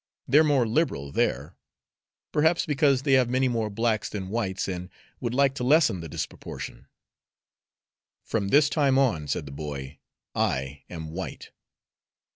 They're 0.27 0.43
more 0.43 0.65
liberal 0.67 1.11
there, 1.11 1.57
perhaps 2.31 2.65
because 2.65 3.03
they 3.03 3.13
have 3.13 3.29
many 3.29 3.47
more 3.47 3.69
blacks 3.69 4.09
than 4.09 4.29
whites, 4.29 4.67
and 4.67 4.89
would 5.19 5.35
like 5.35 5.53
to 5.53 5.63
lessen 5.63 6.01
the 6.01 6.09
disproportion." 6.09 6.87
"From 8.23 8.47
this 8.47 8.67
time 8.67 8.97
on," 8.97 9.27
said 9.27 9.45
the 9.45 9.51
boy, 9.51 9.99
"I 10.33 10.81
am 10.89 11.11
white." 11.11 11.51